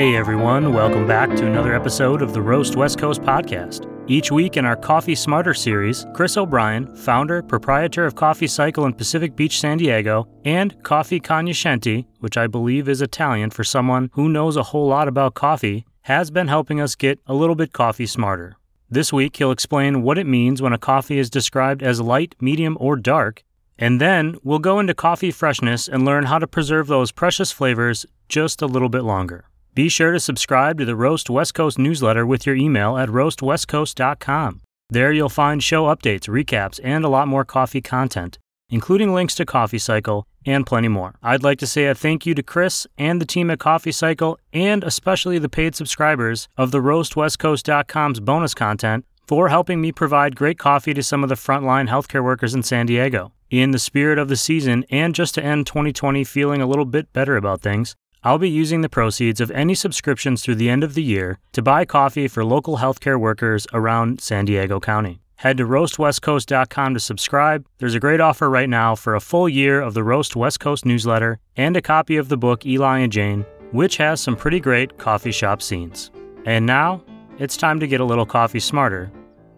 [0.00, 3.84] Hey everyone, welcome back to another episode of the Roast West Coast podcast.
[4.08, 8.94] Each week in our Coffee Smarter series, Chris O'Brien, founder, proprietor of Coffee Cycle in
[8.94, 14.30] Pacific Beach, San Diego, and Coffee Cognoscenti, which I believe is Italian for someone who
[14.30, 18.06] knows a whole lot about coffee, has been helping us get a little bit coffee
[18.06, 18.56] smarter.
[18.88, 22.78] This week, he'll explain what it means when a coffee is described as light, medium,
[22.80, 23.44] or dark,
[23.78, 28.06] and then we'll go into coffee freshness and learn how to preserve those precious flavors
[28.30, 29.44] just a little bit longer.
[29.72, 34.62] Be sure to subscribe to the Roast West Coast newsletter with your email at roastwestcoast.com.
[34.88, 38.36] There you'll find show updates, recaps, and a lot more coffee content,
[38.68, 41.14] including links to Coffee Cycle and plenty more.
[41.22, 44.40] I'd like to say a thank you to Chris and the team at Coffee Cycle,
[44.52, 50.58] and especially the paid subscribers of the roastwestcoast.com's bonus content for helping me provide great
[50.58, 53.32] coffee to some of the frontline healthcare workers in San Diego.
[53.50, 57.12] In the spirit of the season, and just to end 2020 feeling a little bit
[57.12, 60.94] better about things, I'll be using the proceeds of any subscriptions through the end of
[60.94, 65.22] the year to buy coffee for local healthcare workers around San Diego County.
[65.36, 67.64] Head to roastwestcoast.com to subscribe.
[67.78, 70.84] There's a great offer right now for a full year of the Roast West Coast
[70.84, 74.98] newsletter and a copy of the book Eli and Jane, which has some pretty great
[74.98, 76.10] coffee shop scenes.
[76.44, 77.02] And now,
[77.38, 79.10] it's time to get a little coffee smarter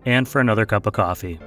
[0.07, 1.41] and for another cup of coffee.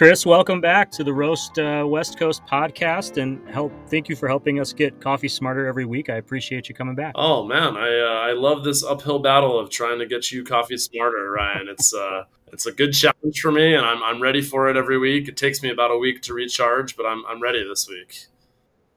[0.00, 3.70] Chris, welcome back to the Roast uh, West Coast podcast, and help.
[3.88, 6.08] Thank you for helping us get coffee smarter every week.
[6.08, 7.12] I appreciate you coming back.
[7.16, 10.78] Oh man, I uh, I love this uphill battle of trying to get you coffee
[10.78, 11.68] smarter, Ryan.
[11.68, 14.96] It's uh it's a good challenge for me, and I'm I'm ready for it every
[14.96, 15.28] week.
[15.28, 18.24] It takes me about a week to recharge, but I'm I'm ready this week.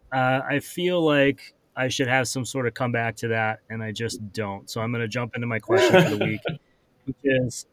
[0.10, 3.92] Uh, I feel like I should have some sort of comeback to that, and I
[3.92, 4.70] just don't.
[4.70, 6.42] So I'm going to jump into my question for the week,
[7.04, 7.66] which is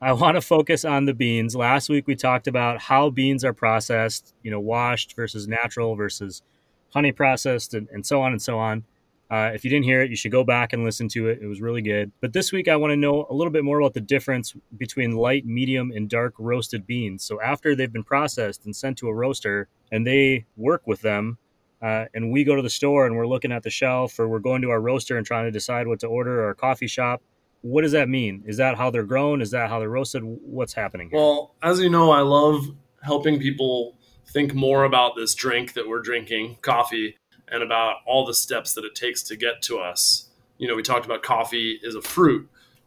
[0.00, 1.56] I want to focus on the beans.
[1.56, 6.42] Last week we talked about how beans are processed, you know, washed versus natural versus
[6.90, 8.84] honey processed, and, and so on and so on.
[9.30, 11.40] Uh, if you didn't hear it, you should go back and listen to it.
[11.40, 12.12] It was really good.
[12.20, 15.12] But this week, I want to know a little bit more about the difference between
[15.12, 17.24] light, medium, and dark roasted beans.
[17.24, 21.38] So, after they've been processed and sent to a roaster and they work with them,
[21.82, 24.38] uh, and we go to the store and we're looking at the shelf or we're
[24.38, 27.22] going to our roaster and trying to decide what to order or a coffee shop,
[27.64, 28.44] what does that mean?
[28.46, 29.40] Is that how they're grown?
[29.40, 30.22] Is that how they're roasted?
[30.22, 31.08] What's happening?
[31.08, 31.18] Here?
[31.18, 32.66] Well, as you know, I love
[33.02, 37.16] helping people think more about this drink that we're drinking, coffee,
[37.48, 40.28] and about all the steps that it takes to get to us.
[40.58, 42.46] You know, we talked about coffee is a fruit.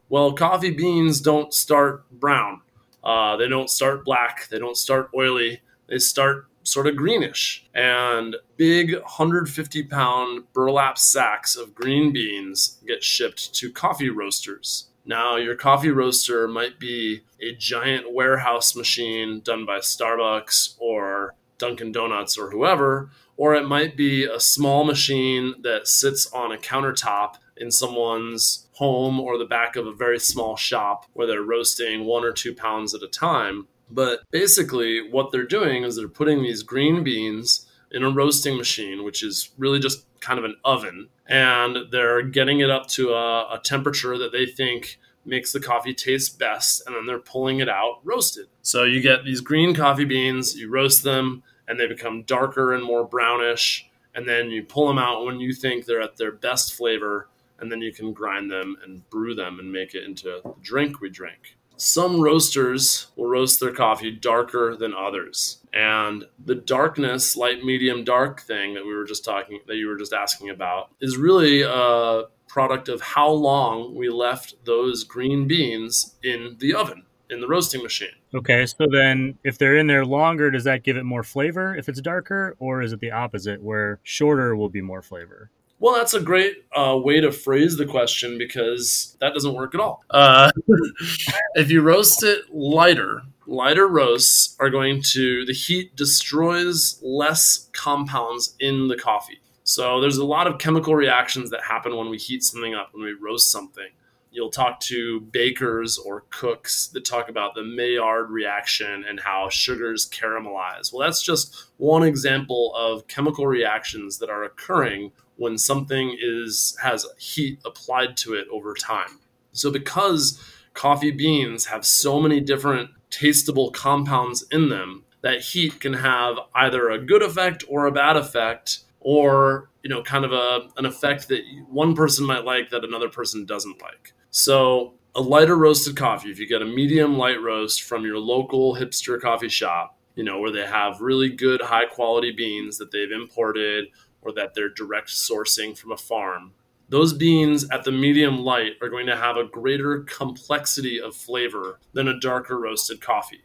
[0.10, 2.62] Well, coffee beans don't start brown.
[3.04, 4.48] Uh, they don't start black.
[4.50, 5.60] They don't start oily.
[5.90, 7.66] They start sort of greenish.
[7.74, 14.90] And big 150 pound burlap sacks of green beans get shipped to coffee roasters.
[15.06, 21.94] Now, your coffee roaster might be a giant warehouse machine done by Starbucks or Dunkin'
[21.94, 27.36] Donuts or whoever, or it might be a small machine that sits on a countertop
[27.56, 32.26] in someone's home or the back of a very small shop where they're roasting one
[32.26, 33.68] or two pounds at a time.
[33.90, 39.04] But basically, what they're doing is they're putting these green beans in a roasting machine,
[39.04, 43.56] which is really just kind of an oven, and they're getting it up to a,
[43.56, 47.70] a temperature that they think makes the coffee taste best, and then they're pulling it
[47.70, 48.48] out roasted.
[48.62, 52.84] So you get these green coffee beans, you roast them, and they become darker and
[52.84, 56.74] more brownish, and then you pull them out when you think they're at their best
[56.74, 60.54] flavor, and then you can grind them and brew them and make it into the
[60.62, 65.60] drink we drink some roasters will roast their coffee darker than others.
[65.74, 69.98] And the darkness, light, medium, dark thing that we were just talking, that you were
[69.98, 76.16] just asking about, is really a product of how long we left those green beans
[76.24, 78.10] in the oven, in the roasting machine.
[78.34, 81.88] Okay, so then if they're in there longer, does that give it more flavor if
[81.88, 85.52] it's darker, or is it the opposite where shorter will be more flavor?
[85.80, 89.82] Well, that's a great uh, way to phrase the question because that doesn't work at
[89.82, 90.04] all.
[90.10, 90.52] Uh,
[91.56, 98.56] if you roast it lighter, lighter roasts are going to, the heat destroys less compounds
[98.60, 99.40] in the coffee.
[99.64, 103.04] So there's a lot of chemical reactions that happen when we heat something up, when
[103.04, 103.90] we roast something.
[104.32, 110.10] You'll talk to bakers or cooks that talk about the Maillard reaction and how sugars
[110.10, 110.94] caramelize.
[110.94, 117.06] Well, that's just one example of chemical reactions that are occurring when something is has
[117.18, 119.20] heat applied to it over time.
[119.52, 120.42] So because
[120.74, 126.90] coffee beans have so many different tasteable compounds in them, that heat can have either
[126.90, 131.28] a good effect or a bad effect or you know kind of a an effect
[131.30, 134.14] that one person might like that another person doesn't like.
[134.30, 138.76] So a lighter roasted coffee, if you get a medium light roast from your local
[138.76, 143.12] hipster coffee shop, you know, where they have really good high quality beans that they've
[143.12, 143.86] imported
[144.28, 146.54] or that they're direct sourcing from a farm,
[146.90, 151.80] those beans at the medium light are going to have a greater complexity of flavor
[151.94, 153.44] than a darker roasted coffee.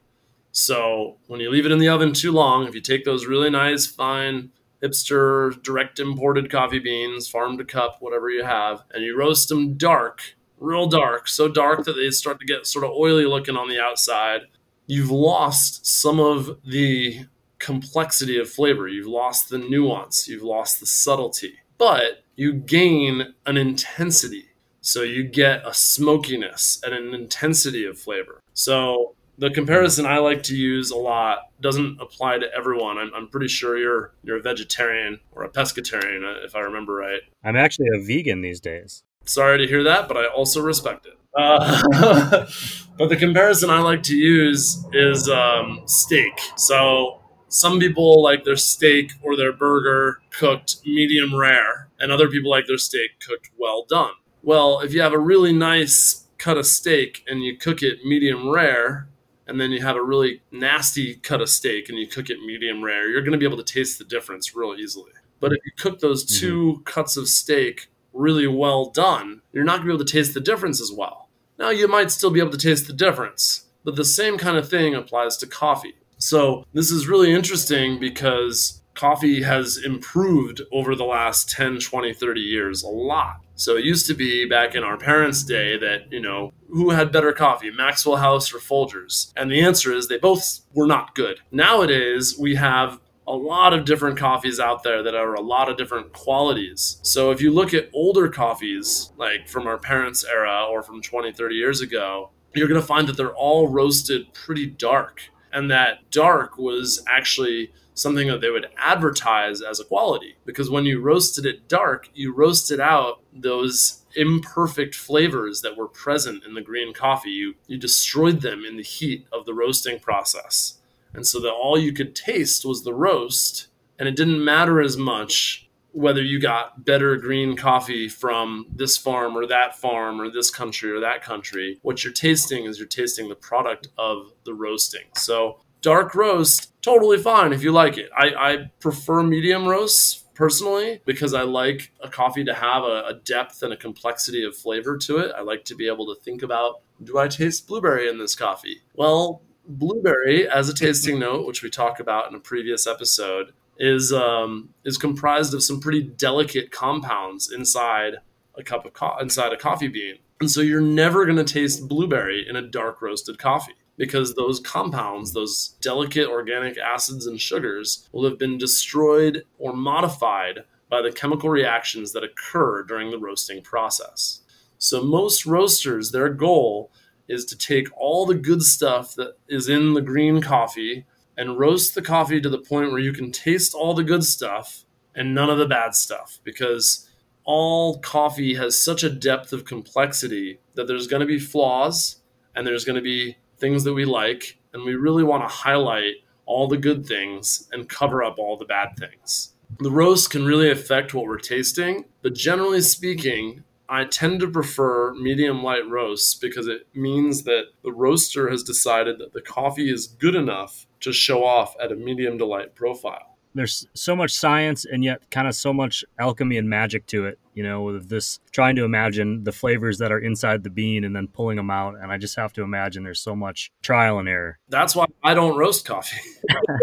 [0.52, 3.50] So when you leave it in the oven too long, if you take those really
[3.50, 4.50] nice, fine,
[4.82, 9.74] hipster, direct imported coffee beans, farm to cup, whatever you have, and you roast them
[9.74, 13.68] dark, real dark, so dark that they start to get sort of oily looking on
[13.68, 14.42] the outside,
[14.86, 17.26] you've lost some of the
[17.62, 18.88] complexity of flavor.
[18.88, 24.46] You've lost the nuance, you've lost the subtlety, but you gain an intensity.
[24.80, 28.40] So you get a smokiness and an intensity of flavor.
[28.52, 32.98] So the comparison I like to use a lot doesn't apply to everyone.
[32.98, 36.94] I'm, I'm pretty sure you're you're a vegetarian or a pescatarian, uh, if I remember
[36.94, 37.20] right.
[37.44, 39.04] I'm actually a vegan these days.
[39.24, 41.16] Sorry to hear that, but I also respect it.
[41.34, 41.80] Uh,
[42.98, 46.38] but the comparison I like to use is um, steak.
[46.56, 47.21] So
[47.52, 52.66] some people like their steak or their burger cooked medium rare, and other people like
[52.66, 54.12] their steak cooked well done.
[54.42, 58.50] Well, if you have a really nice cut of steak and you cook it medium
[58.50, 59.08] rare,
[59.46, 62.82] and then you have a really nasty cut of steak and you cook it medium
[62.82, 65.12] rare, you're going to be able to taste the difference real easily.
[65.38, 66.46] But if you cook those mm-hmm.
[66.46, 66.82] 2 mm-hmm.
[66.84, 70.40] cuts of steak really well done, you're not going to be able to taste the
[70.40, 71.28] difference as well.
[71.58, 74.68] Now, you might still be able to taste the difference, but the same kind of
[74.68, 75.94] thing applies to coffee.
[76.22, 82.40] So, this is really interesting because coffee has improved over the last 10, 20, 30
[82.40, 83.40] years a lot.
[83.56, 87.10] So it used to be back in our parents' day that, you know, who had
[87.10, 89.32] better coffee, Maxwell House or Folgers?
[89.36, 91.40] And the answer is they both were not good.
[91.50, 95.76] Nowadays, we have a lot of different coffees out there that are a lot of
[95.76, 97.00] different qualities.
[97.02, 101.32] So if you look at older coffees, like from our parents' era or from 20,
[101.32, 105.31] 30 years ago, you're going to find that they're all roasted pretty dark.
[105.52, 110.84] And that dark was actually something that they would advertise as a quality because when
[110.86, 116.60] you roasted it dark, you roasted out those imperfect flavors that were present in the
[116.60, 117.30] green coffee.
[117.30, 120.78] You you destroyed them in the heat of the roasting process.
[121.14, 124.96] And so that all you could taste was the roast and it didn't matter as
[124.96, 130.50] much whether you got better green coffee from this farm or that farm or this
[130.50, 131.78] country or that country.
[131.82, 135.04] What you're tasting is you're tasting the product of the roasting.
[135.14, 138.10] So dark roast, totally fine if you like it.
[138.16, 143.14] I, I prefer medium roasts personally because I like a coffee to have a, a,
[143.14, 145.32] depth and a complexity of flavor to it.
[145.36, 148.78] I like to be able to think about do I taste blueberry in this coffee?
[148.94, 154.12] Well, blueberry as a tasting note, which we talked about in a previous episode, is
[154.12, 158.14] um, is comprised of some pretty delicate compounds inside
[158.56, 160.18] a cup of co- inside a coffee bean.
[160.40, 164.60] And so you're never going to taste blueberry in a dark roasted coffee because those
[164.60, 171.12] compounds, those delicate organic acids and sugars, will have been destroyed or modified by the
[171.12, 174.42] chemical reactions that occur during the roasting process.
[174.78, 176.92] So, most roasters, their goal
[177.28, 181.04] is to take all the good stuff that is in the green coffee
[181.36, 184.84] and roast the coffee to the point where you can taste all the good stuff
[185.14, 187.08] and none of the bad stuff because
[187.44, 192.20] all coffee has such a depth of complexity that there's going to be flaws
[192.54, 196.16] and there's going to be things that we like, and we really want to highlight
[196.46, 199.54] all the good things and cover up all the bad things.
[199.78, 205.12] The roast can really affect what we're tasting, but generally speaking, I tend to prefer
[205.12, 210.06] medium light roasts because it means that the roaster has decided that the coffee is
[210.06, 213.36] good enough to show off at a medium to light profile.
[213.54, 217.38] There's so much science and yet kind of so much alchemy and magic to it
[217.52, 221.14] you know with this trying to imagine the flavors that are inside the bean and
[221.14, 224.26] then pulling them out and i just have to imagine there's so much trial and
[224.26, 224.58] error.
[224.70, 226.16] That's why i don't roast coffee.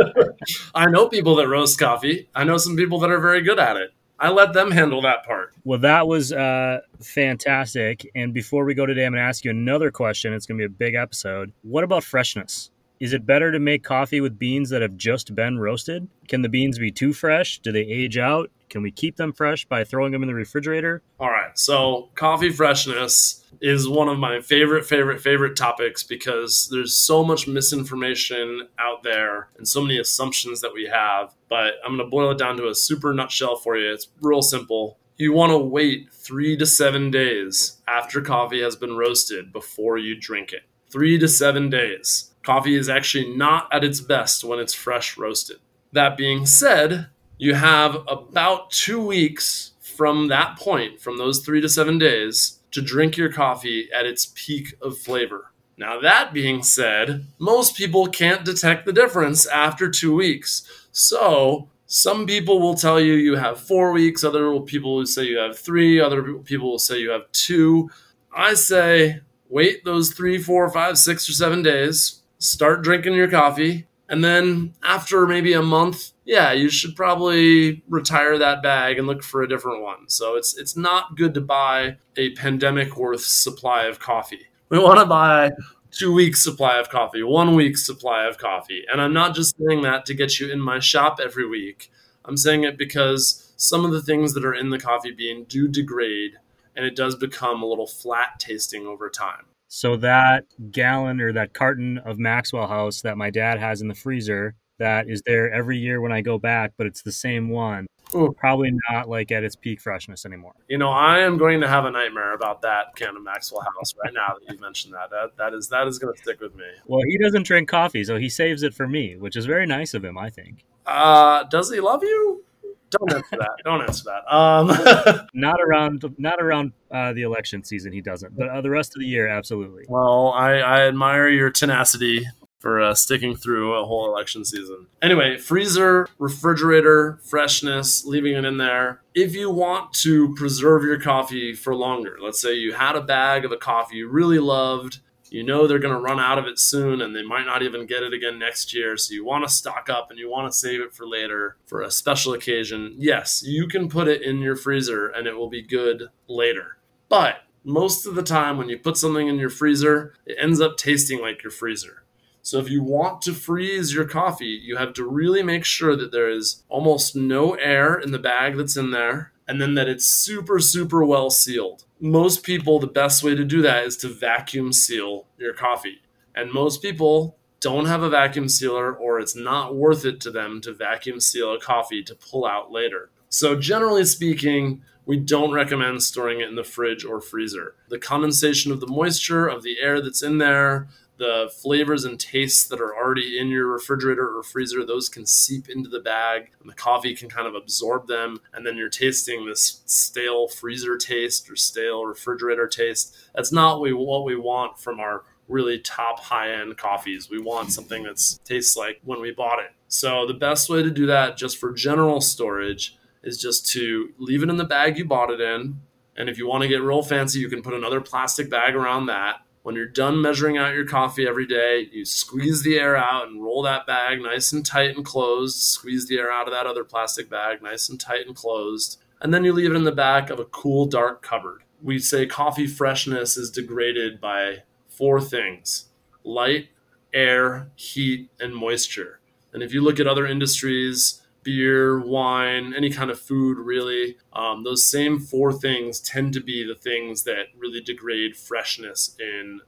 [0.75, 2.30] I know people that roast coffee.
[2.36, 5.26] I know some people that are very good at it I let them handle that
[5.26, 5.54] part.
[5.64, 8.10] Well, that was uh, fantastic.
[8.16, 10.34] And before we go today, I'm going to ask you another question.
[10.34, 11.54] It's going to be a big episode.
[11.62, 12.72] What about freshness?
[13.00, 16.10] Is it better to make coffee with beans that have just been roasted?
[16.28, 17.60] Can the beans be too fresh?
[17.60, 18.52] Do they age out?
[18.70, 21.02] Can we keep them fresh by throwing them in the refrigerator?
[21.20, 21.58] All right.
[21.58, 27.48] So, coffee freshness is one of my favorite, favorite, favorite topics because there's so much
[27.48, 31.34] misinformation out there and so many assumptions that we have.
[31.50, 33.92] But I'm going to boil it down to a super nutshell for you.
[33.92, 35.00] It's real simple.
[35.18, 40.16] You want to wait three to seven days after coffee has been roasted before you
[40.16, 40.62] drink it.
[40.90, 42.32] Three to seven days.
[42.44, 45.58] Coffee is actually not at its best when it's fresh roasted.
[45.92, 47.08] That being said,
[47.39, 52.81] you have about two weeks from that point, from those three to seven days, to
[52.81, 55.51] drink your coffee at its peak of flavor.
[55.77, 60.88] Now, that being said, most people can't detect the difference after two weeks.
[60.91, 65.39] So, Some people will tell you you have four weeks, other people will say you
[65.39, 67.89] have three, other people will say you have two.
[68.31, 73.88] I say wait those three, four, five, six, or seven days, start drinking your coffee,
[74.08, 79.24] and then after maybe a month, yeah, you should probably retire that bag and look
[79.24, 80.07] for a different one.
[80.07, 84.45] So it's it's not good to buy a pandemic worth supply of coffee.
[84.69, 85.50] We want to buy
[85.89, 88.83] two weeks supply of coffee, one week supply of coffee.
[88.91, 91.91] And I'm not just saying that to get you in my shop every week.
[92.25, 95.67] I'm saying it because some of the things that are in the coffee bean do
[95.67, 96.33] degrade
[96.75, 99.45] and it does become a little flat tasting over time.
[99.67, 103.95] So that gallon or that carton of Maxwell House that my dad has in the
[103.95, 107.88] freezer that is there every year when I go back, but it's the same one.
[108.15, 108.33] Ooh.
[108.38, 110.53] Probably not like at its peak freshness anymore.
[110.67, 113.93] You know, I am going to have a nightmare about that can of Maxwell House
[114.03, 115.12] right now that you mentioned that.
[115.12, 116.65] That that is that is going to stick with me.
[116.88, 119.93] Well, he doesn't drink coffee, so he saves it for me, which is very nice
[119.93, 120.65] of him, I think.
[120.86, 122.43] Uh, does he love you?
[122.89, 123.51] Don't answer that.
[123.63, 124.36] Don't answer that.
[124.36, 127.93] Um, not around, not around uh, the election season.
[127.93, 129.86] He doesn't, but uh, the rest of the year, absolutely.
[129.88, 132.25] Well, I, I admire your tenacity
[132.60, 134.88] for uh, sticking through a whole election season.
[135.01, 139.01] Anyway, freezer, refrigerator, freshness, leaving it in there.
[139.16, 143.46] If you want to preserve your coffee for longer, let's say you had a bag
[143.46, 145.00] of a coffee you really loved,
[145.32, 147.86] you know they're going to run out of it soon and they might not even
[147.86, 148.98] get it again next year.
[148.98, 151.82] So you want to stock up and you want to save it for later for
[151.82, 152.96] a special occasion.
[152.98, 156.78] Yes, you can put it in your freezer and it will be good later.
[157.10, 160.78] But most of the time, when you put something in your freezer, it ends up
[160.78, 162.04] tasting like your freezer.
[162.50, 166.12] So if you want to freeze your coffee, you have to really make sure that
[166.12, 170.06] there is almost no air in the bag that's in there and then that it's
[170.06, 171.86] super, super well sealed.
[172.00, 176.01] Most people, the best way to do that is to vacuum seal your coffee.
[176.34, 180.60] And most people don't have a vacuum sealer or it's not worth it to them
[180.62, 183.12] to vacuum seal a coffee to pull out later.
[183.29, 187.75] So, generally speaking, we don't recommend storing it in the fridge or freezer.
[187.89, 190.88] The condensation of the moisture of the air that's in there,
[191.20, 195.70] the flavors and tastes that are already in your refrigerator or freezer those can seep
[195.70, 198.40] into the bag and the coffee can kind of absorb them.
[198.54, 203.16] And then you're tasting this stale freezer taste or stale refrigerator taste.
[203.36, 207.30] That's not what we want from our really top high end coffees.
[207.30, 209.72] We want something that tastes like when we bought it.
[209.90, 214.42] So the best way to do that just for general storage is just to leave
[214.42, 215.82] it in the bag you bought it in.
[216.16, 219.08] And if you want to get real fancy you can put another plastic bag around
[219.08, 223.28] that when you're done measuring out your coffee every day, you squeeze the air out
[223.28, 225.58] and roll that bag nice and tight and closed.
[225.58, 229.01] Squeeze the air out of that other plastic bag nice and tight and closed.
[229.22, 231.63] And then you leave it in the back of a cool, dark cupboard.
[231.82, 235.89] We say coffee freshness is degraded by four things
[236.24, 236.70] light,
[237.13, 239.20] air, heat, and moisture.
[239.54, 244.15] And if you look at other industries, beer, wine, any kind of food, really.
[244.34, 249.62] Um, those same four things tend to be the things that really degrade freshness in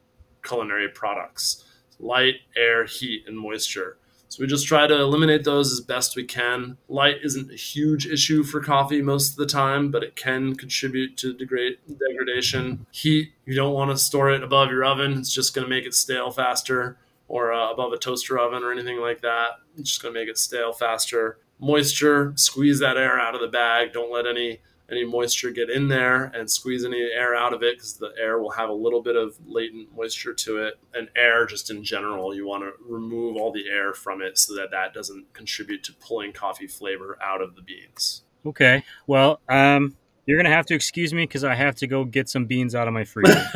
[0.46, 1.64] culinary products
[1.98, 3.96] light, air, heat, and moisture.
[4.28, 6.76] So we just try to eliminate those as best we can.
[6.88, 11.16] Light isn't a huge issue for coffee most of the time, but it can contribute
[11.18, 12.86] to degrade, degradation.
[12.92, 15.84] Heat, you don't want to store it above your oven, it's just going to make
[15.84, 19.58] it stale faster, or uh, above a toaster oven or anything like that.
[19.76, 23.48] It's just going to make it stale faster moisture, squeeze that air out of the
[23.48, 23.92] bag.
[23.92, 27.76] Don't let any any moisture get in there and squeeze any air out of it
[27.76, 30.74] because the air will have a little bit of latent moisture to it.
[30.92, 34.54] And air, just in general, you want to remove all the air from it so
[34.54, 38.22] that that doesn't contribute to pulling coffee flavor out of the beans.
[38.44, 38.84] Okay.
[39.06, 42.44] Well, um, you're gonna have to excuse me because I have to go get some
[42.44, 43.34] beans out of my freezer.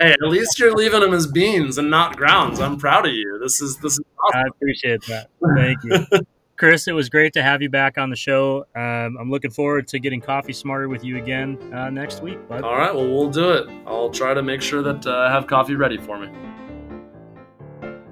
[0.00, 2.60] hey, at least you're leaving them as beans and not grounds.
[2.60, 3.38] I'm proud of you.
[3.42, 4.00] This is this is.
[4.24, 4.40] Awesome.
[4.40, 5.28] I appreciate that.
[5.56, 6.20] Thank you.
[6.58, 8.66] Chris, it was great to have you back on the show.
[8.74, 12.48] Um, I'm looking forward to getting coffee smarter with you again uh, next week.
[12.48, 12.64] Bud.
[12.64, 13.68] All right, well, we'll do it.
[13.86, 16.28] I'll try to make sure that uh, I have coffee ready for me.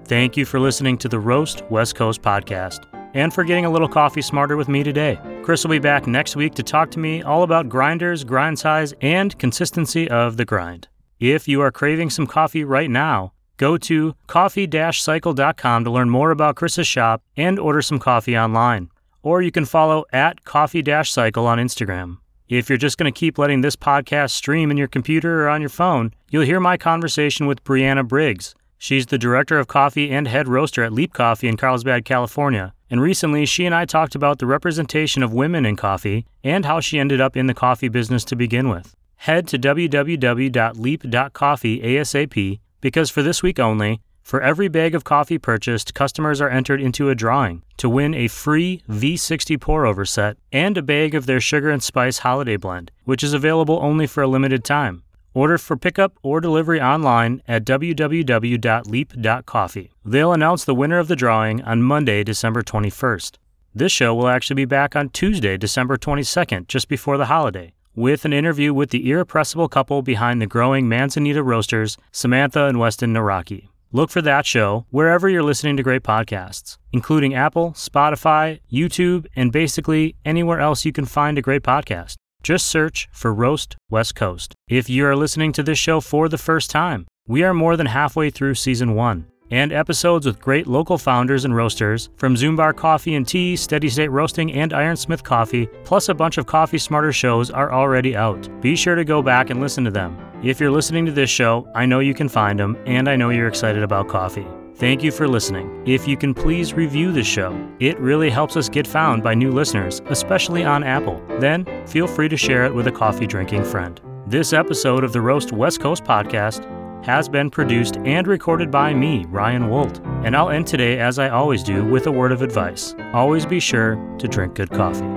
[0.05, 3.89] Thank you for listening to the Roast West Coast podcast and for getting a little
[3.89, 5.19] coffee smarter with me today.
[5.43, 8.95] Chris will be back next week to talk to me all about grinders, grind size,
[9.01, 10.87] and consistency of the grind.
[11.19, 16.57] If you are craving some coffee right now, Go to coffee-cycle.com to learn more about
[16.57, 18.91] Chris's shop and order some coffee online.
[19.23, 22.19] Or you can follow at coffee-cycle on Instagram.
[22.49, 25.61] If you're just going to keep letting this podcast stream in your computer or on
[25.61, 28.55] your phone, you'll hear my conversation with Brianna Briggs.
[28.79, 32.73] She's the director of coffee and head roaster at Leap Coffee in Carlsbad, California.
[32.89, 36.79] And recently, she and I talked about the representation of women in coffee and how
[36.79, 38.95] she ended up in the coffee business to begin with.
[39.17, 45.95] Head to www.leap.coffee ASAP because for this week only, For every bag of coffee purchased,
[45.95, 50.77] customers are entered into a drawing to win a free V60 pour over set and
[50.77, 54.27] a bag of their sugar and spice holiday blend, which is available only for a
[54.27, 55.05] limited time.
[55.33, 59.93] Order for pickup or delivery online at www.leap.coffee.
[60.05, 63.37] They'll announce the winner of the drawing on Monday, December 21st.
[63.77, 68.25] This show will actually be back on Tuesday, December 22nd, just before the holiday, with
[68.25, 73.69] an interview with the irrepressible couple behind the growing Manzanita Roasters, Samantha and Weston Naraki.
[73.91, 79.51] Look for that show wherever you're listening to great podcasts, including Apple, Spotify, YouTube, and
[79.51, 82.17] basically anywhere else you can find a great podcast.
[82.43, 84.55] Just search for Roast West Coast.
[84.69, 87.87] If you are listening to this show for the first time, we are more than
[87.87, 93.15] halfway through season one, and episodes with great local founders and roasters from Zumbar Coffee
[93.15, 97.51] and Tea, Steady State Roasting, and Ironsmith Coffee, plus a bunch of Coffee Smarter shows
[97.51, 98.49] are already out.
[98.61, 100.19] Be sure to go back and listen to them.
[100.43, 103.31] If you're listening to this show, I know you can find them, and I know
[103.31, 104.47] you're excited about coffee.
[104.75, 105.83] Thank you for listening.
[105.87, 109.51] If you can please review the show, it really helps us get found by new
[109.51, 111.25] listeners, especially on Apple.
[111.41, 113.99] Then feel free to share it with a coffee drinking friend.
[114.27, 116.67] This episode of the Roast West Coast podcast
[117.05, 120.05] has been produced and recorded by me, Ryan Woldt.
[120.25, 122.95] And I'll end today, as I always do, with a word of advice.
[123.13, 125.16] Always be sure to drink good coffee.